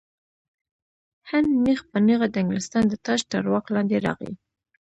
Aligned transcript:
هند 1.29 1.49
نیغ 1.65 1.79
په 1.91 1.97
نیغه 2.07 2.27
د 2.31 2.35
انګلستان 2.41 2.83
د 2.87 2.93
تاج 3.05 3.19
تر 3.31 3.43
واک 3.51 3.65
لاندې 3.75 3.97
راغی. 4.05 4.31